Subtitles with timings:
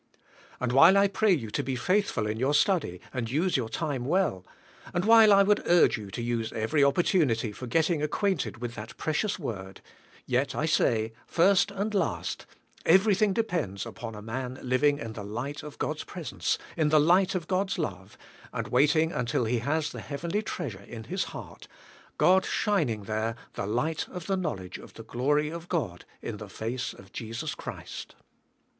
[0.59, 4.03] And while I pray you to be faithful in your study and use your time
[4.05, 4.43] well,
[4.95, 9.37] and while I would urg"e you use every opportunity for getting" acquainted with that precious
[9.37, 9.79] word,
[10.25, 12.47] yet I say, first and last,
[12.83, 17.35] everything depends upon a man living in the light of God's presence, in the light
[17.35, 18.17] of God's love,
[18.51, 21.67] and waiting until he has the heavenly treasure in his heart,
[22.17, 26.49] God shining there the light of the knowledge of the glory of God in the
[26.49, 28.15] face of Jesus Christ.